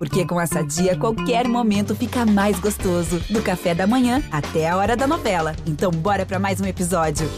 [0.00, 3.20] Porque com essa dia, qualquer momento fica mais gostoso.
[3.28, 5.54] Do café da manhã até a hora da novela.
[5.66, 7.28] Então, bora para mais um episódio.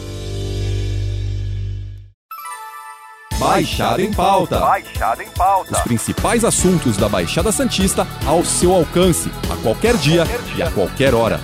[3.37, 4.59] Baixada em pauta.
[4.59, 5.73] Baixada em pauta.
[5.73, 10.55] Os principais assuntos da Baixada Santista ao seu alcance, a qualquer dia, qualquer dia.
[10.55, 11.41] e a qualquer hora.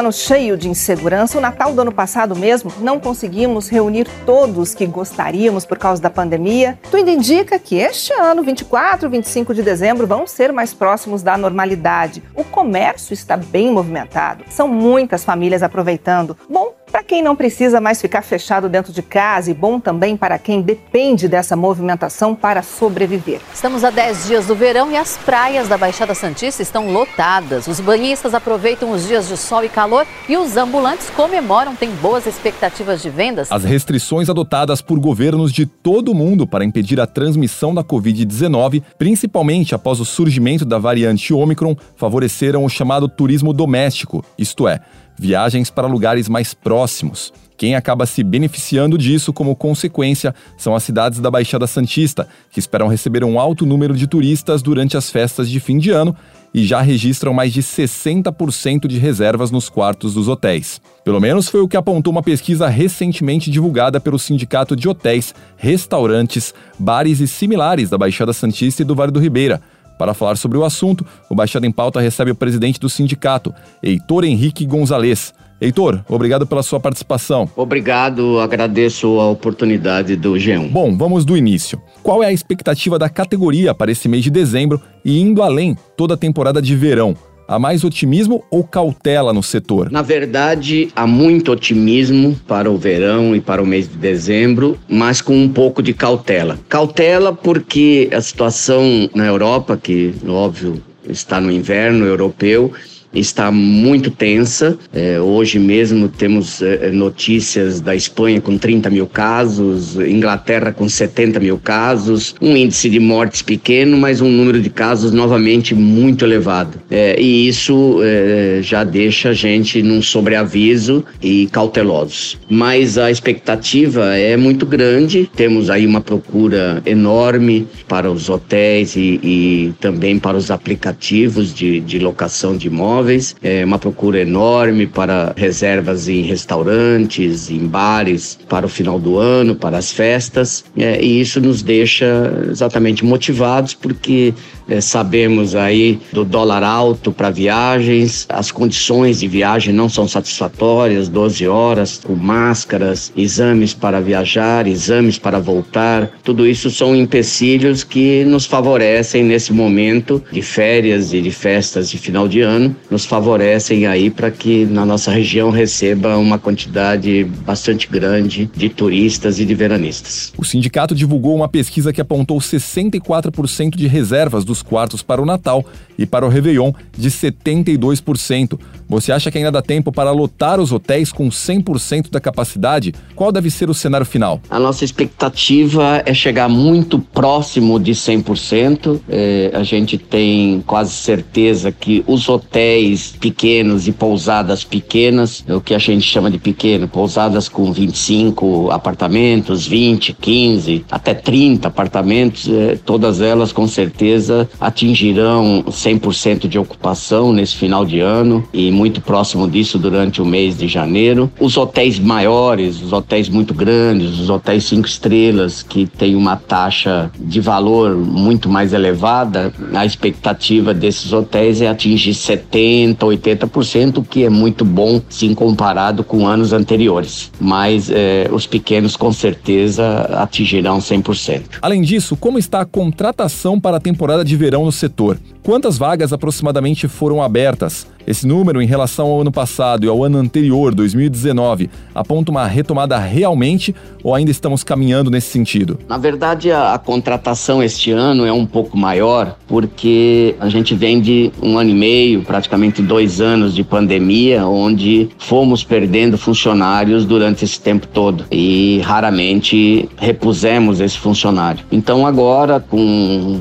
[0.00, 4.86] Ano cheio de insegurança, o Natal do ano passado mesmo, não conseguimos reunir todos que
[4.86, 6.78] gostaríamos por causa da pandemia.
[6.90, 11.36] Tudo indica que este ano, 24 e 25 de dezembro, vão ser mais próximos da
[11.36, 12.22] normalidade.
[12.34, 14.42] O comércio está bem movimentado.
[14.48, 16.34] São muitas famílias aproveitando.
[16.48, 20.38] Bom, para quem não precisa mais ficar fechado dentro de casa e bom também para
[20.38, 23.40] quem depende dessa movimentação para sobreviver.
[23.54, 27.66] Estamos a 10 dias do verão e as praias da Baixada Santista estão lotadas.
[27.66, 32.26] Os banhistas aproveitam os dias de sol e calor e os ambulantes comemoram, têm boas
[32.26, 33.50] expectativas de vendas.
[33.52, 38.82] As restrições adotadas por governos de todo o mundo para impedir a transmissão da Covid-19,
[38.98, 44.80] principalmente após o surgimento da variante Ômicron, favoreceram o chamado turismo doméstico, isto é,
[45.20, 47.30] viagens para lugares mais próximos.
[47.58, 52.88] Quem acaba se beneficiando disso como consequência são as cidades da Baixada Santista, que esperam
[52.88, 56.16] receber um alto número de turistas durante as festas de fim de ano
[56.54, 60.80] e já registram mais de 60% de reservas nos quartos dos hotéis.
[61.04, 66.54] Pelo menos foi o que apontou uma pesquisa recentemente divulgada pelo Sindicato de Hotéis, Restaurantes,
[66.78, 69.60] Bares e Similares da Baixada Santista e do Vale do Ribeira.
[70.00, 74.24] Para falar sobre o assunto, o Baixada em Pauta recebe o presidente do sindicato, Heitor
[74.24, 75.34] Henrique Gonzalez.
[75.60, 77.46] Heitor, obrigado pela sua participação.
[77.54, 80.70] Obrigado, agradeço a oportunidade do G1.
[80.70, 81.78] Bom, vamos do início.
[82.02, 86.14] Qual é a expectativa da categoria para esse mês de dezembro e indo além toda
[86.14, 87.14] a temporada de verão?
[87.50, 89.90] Há mais otimismo ou cautela no setor?
[89.90, 95.20] Na verdade, há muito otimismo para o verão e para o mês de dezembro, mas
[95.20, 96.60] com um pouco de cautela.
[96.68, 102.72] Cautela porque a situação na Europa, que óbvio está no inverno europeu,
[103.12, 104.78] está muito tensa.
[104.92, 111.40] É, hoje mesmo temos é, notícias da Espanha com 30 mil casos, Inglaterra com 70
[111.40, 116.80] mil casos, um índice de mortes pequeno, mas um número de casos novamente muito elevado.
[116.90, 122.38] É, e isso é, já deixa a gente num sobreaviso e cautelosos.
[122.48, 129.20] Mas a expectativa é muito grande, temos aí uma procura enorme para os hotéis e,
[129.22, 134.86] e também para os aplicativos de, de locação de imóveis imóveis, é uma procura enorme
[134.86, 141.02] para reservas em restaurantes, em bares para o final do ano, para as festas, é,
[141.02, 144.34] e isso nos deixa exatamente motivados porque
[144.68, 151.08] é, sabemos aí do dólar alto para viagens, as condições de viagem não são satisfatórias,
[151.08, 158.24] 12 horas com máscaras, exames para viajar, exames para voltar, tudo isso são empecilhos que
[158.24, 163.86] nos favorecem nesse momento de férias e de festas de final de ano, nos favorecem
[163.86, 169.54] aí para que na nossa região receba uma quantidade bastante grande de turistas e de
[169.54, 170.32] veranistas.
[170.36, 175.64] O sindicato divulgou uma pesquisa que apontou 64% de reservas dos quartos para o Natal
[175.96, 178.58] e para o Réveillon de 72%.
[178.88, 182.92] Você acha que ainda dá tempo para lotar os hotéis com 100% da capacidade?
[183.14, 184.40] Qual deve ser o cenário final?
[184.50, 189.00] A nossa expectativa é chegar muito próximo de 100%.
[189.08, 192.79] É, a gente tem quase certeza que os hotéis
[193.20, 198.70] pequenos e pousadas pequenas, é o que a gente chama de pequeno, pousadas com 25
[198.70, 207.32] apartamentos, 20, 15, até 30 apartamentos, é, todas elas com certeza atingirão 100% de ocupação
[207.32, 211.30] nesse final de ano e muito próximo disso durante o mês de janeiro.
[211.38, 217.10] Os hotéis maiores, os hotéis muito grandes, os hotéis cinco estrelas que têm uma taxa
[217.18, 222.69] de valor muito mais elevada, a expectativa desses hotéis é atingir 70,
[223.06, 227.30] 80%, o que é muito bom se comparado com anos anteriores.
[227.40, 231.42] Mas eh, os pequenos com certeza atingirão 100%.
[231.62, 235.18] Além disso, como está a contratação para a temporada de verão no setor?
[235.42, 237.86] Quantas vagas aproximadamente foram abertas?
[238.06, 242.98] Esse número, em relação ao ano passado e ao ano anterior, 2019, aponta uma retomada
[242.98, 245.78] realmente ou ainda estamos caminhando nesse sentido?
[245.88, 251.00] Na verdade, a, a, contratação este ano é um pouco maior porque a gente vem
[251.00, 257.44] de um ano e meio, praticamente dois anos de pandemia, onde fomos perdendo funcionários durante
[257.44, 261.64] esse tempo todo e raramente repusemos esse funcionário.
[261.70, 263.38] Então, agora, com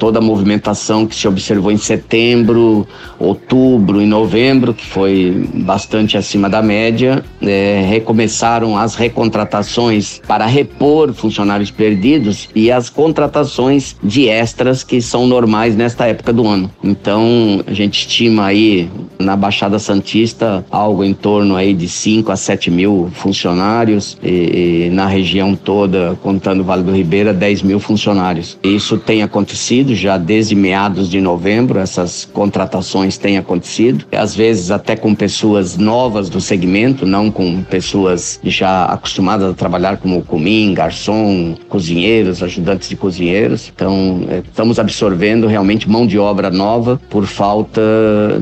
[0.00, 2.88] toda a movimentação que se observou em setembro,
[3.18, 7.22] outubro e novembro, que foi bastante acima da média.
[7.42, 15.26] É, recomeçaram as recontratações para repor funcionários perdidos e as contratações de extras que são
[15.26, 16.70] normais nesta época do ano.
[16.82, 18.88] Então, a gente estima aí
[19.18, 24.90] na Baixada Santista algo em torno aí de 5 a 7 mil funcionários e, e
[24.90, 28.58] na região toda, contando Vale do Ribeira, 10 mil funcionários.
[28.62, 34.96] Isso tem acontecido já desde meados de novembro, essas contratações têm acontecido, às vezes até
[34.96, 41.54] com pessoas novas do segmento, não com pessoas já acostumadas a trabalhar como comim, garçom,
[41.68, 43.72] cozinheiros, ajudantes de cozinheiros.
[43.74, 47.80] Então, é, estamos absorvendo realmente mão de obra nova por falta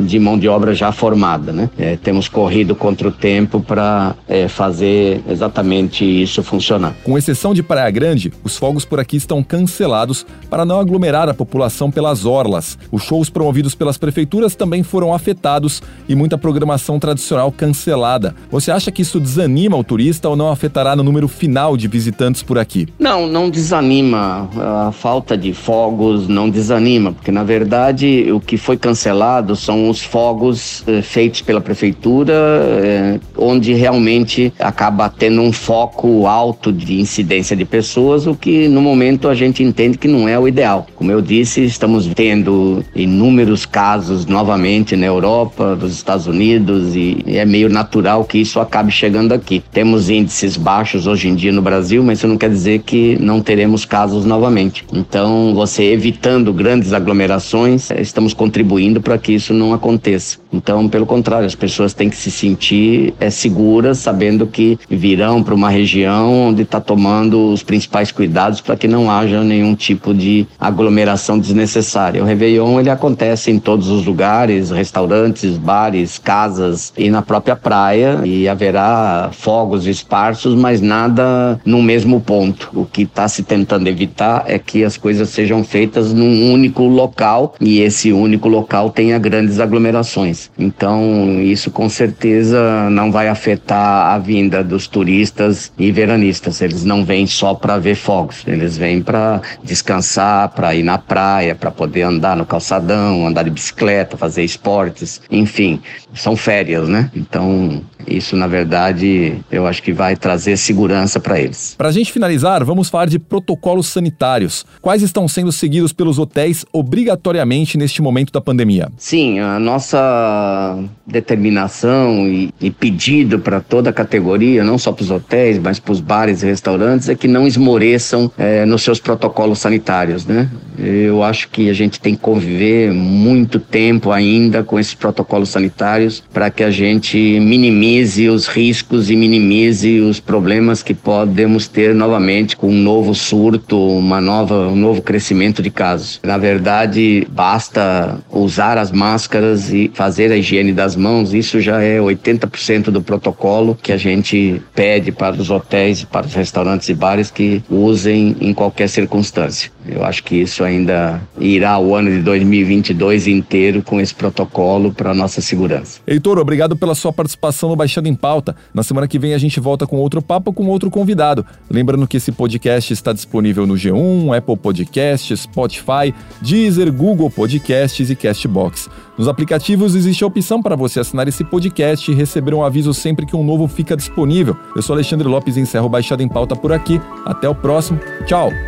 [0.01, 1.71] de mão de obra já formada, né?
[1.79, 6.95] É, temos corrido contra o tempo para é, fazer exatamente isso funcionar.
[7.05, 11.35] Com exceção de Praia Grande, os fogos por aqui estão cancelados para não aglomerar a
[11.39, 12.77] população pelas orlas.
[12.91, 18.35] Os shows promovidos pelas prefeituras também foram afetados e muita programação tradicional cancelada.
[18.51, 22.43] Você acha que isso desanima o turista ou não afetará no número final de visitantes
[22.43, 22.89] por aqui?
[22.99, 24.49] Não, não desanima.
[24.57, 30.03] A falta de fogos não desanima, porque na verdade o que foi cancelado são os
[30.03, 37.55] fogos eh, feitos pela prefeitura, eh, onde realmente acaba tendo um foco alto de incidência
[37.55, 40.87] de pessoas, o que no momento a gente entende que não é o ideal.
[40.97, 47.45] Como eu disse, estamos tendo inúmeros casos novamente na Europa, nos Estados Unidos e é
[47.45, 49.63] meio natural que isso acabe chegando aqui.
[49.71, 53.43] Temos índices baixos hoje em dia no Brasil, mas isso não quer dizer que não
[53.43, 54.87] teremos casos novamente.
[54.91, 60.39] Então, você evitando grandes aglomerações, estamos contribuindo para que isso não aconteça.
[60.51, 65.55] Então, pelo contrário, as pessoas têm que se sentir é, seguras, sabendo que virão para
[65.55, 70.47] uma região onde está tomando os principais cuidados para que não haja nenhum tipo de
[70.59, 72.23] aglomeração desnecessária.
[72.23, 78.21] O Réveillon ele acontece em todos os lugares, restaurantes, bares, casas e na própria praia
[78.25, 82.71] e haverá fogos esparsos, mas nada no mesmo ponto.
[82.75, 87.55] O que está se tentando evitar é que as coisas sejam feitas num único local
[87.61, 90.51] e esse único local tenha grandes aglomerações.
[90.59, 96.61] Então, isso com certeza não vai afetar a vinda dos turistas e veranistas.
[96.61, 101.55] Eles não vêm só para ver fogos, eles vêm para descansar, para ir na praia,
[101.55, 105.81] para poder andar no calçadão, andar de bicicleta, fazer esportes, enfim,
[106.15, 107.11] são férias, né?
[107.15, 111.75] Então, isso, na verdade, eu acho que vai trazer segurança para eles.
[111.77, 114.65] Para a gente finalizar, vamos falar de protocolos sanitários.
[114.81, 118.89] Quais estão sendo seguidos pelos hotéis obrigatoriamente neste momento da pandemia?
[118.97, 125.11] Sim, a nossa determinação e, e pedido para toda a categoria, não só para os
[125.11, 129.59] hotéis, mas para os bares e restaurantes, é que não esmoreçam é, nos seus protocolos
[129.59, 130.49] sanitários, né?
[130.79, 136.23] Eu acho que a gente tem que conviver muito tempo ainda com esses protocolos sanitários
[136.33, 142.57] para que a gente minimize os riscos e minimize os problemas que podemos ter novamente
[142.57, 146.21] com um novo surto, uma nova, um novo crescimento de casos.
[146.23, 151.99] Na verdade, basta usar as máscaras e fazer a higiene das mãos, isso já é
[151.99, 157.31] 80% do protocolo que a gente pede para os hotéis, para os restaurantes e bares
[157.31, 159.71] que usem em qualquer circunstância.
[159.87, 165.13] Eu acho que isso ainda irá o ano de 2022 inteiro com esse protocolo para
[165.15, 166.01] nossa segurança.
[166.07, 168.55] Heitor, obrigado pela sua participação no Baixada em Pauta.
[168.73, 171.45] Na semana que vem a gente volta com outro papo com outro convidado.
[171.71, 178.17] Lembrando que esse podcast está disponível no G1, Apple Podcasts, Spotify, Deezer, Google Podcasts e
[178.17, 178.89] Castbox.
[179.17, 183.27] Nos aplicativos existe a opção para você assinar esse podcast e receber um aviso sempre
[183.27, 184.57] que um novo fica disponível.
[184.77, 187.01] Eu sou Alexandre Lopes e encerro Baixada em Pauta por aqui.
[187.25, 187.99] Até o próximo.
[188.27, 188.68] Tchau!